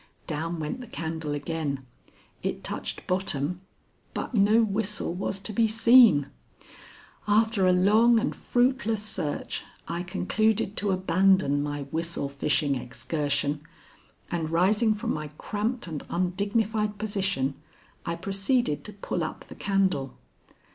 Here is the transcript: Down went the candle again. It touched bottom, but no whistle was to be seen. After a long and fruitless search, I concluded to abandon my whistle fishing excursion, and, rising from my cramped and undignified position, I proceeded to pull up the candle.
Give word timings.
Down 0.25 0.59
went 0.59 0.81
the 0.81 0.87
candle 0.87 1.35
again. 1.35 1.85
It 2.41 2.63
touched 2.63 3.05
bottom, 3.05 3.61
but 4.15 4.33
no 4.33 4.63
whistle 4.63 5.13
was 5.13 5.37
to 5.41 5.53
be 5.53 5.67
seen. 5.67 6.29
After 7.27 7.67
a 7.67 7.71
long 7.71 8.19
and 8.19 8.35
fruitless 8.35 9.03
search, 9.03 9.61
I 9.87 10.01
concluded 10.01 10.75
to 10.77 10.89
abandon 10.89 11.61
my 11.61 11.83
whistle 11.91 12.29
fishing 12.29 12.73
excursion, 12.73 13.61
and, 14.31 14.49
rising 14.49 14.95
from 14.95 15.13
my 15.13 15.27
cramped 15.37 15.85
and 15.85 16.03
undignified 16.09 16.97
position, 16.97 17.53
I 18.03 18.15
proceeded 18.15 18.83
to 18.85 18.93
pull 18.93 19.23
up 19.23 19.45
the 19.49 19.55
candle. 19.55 20.17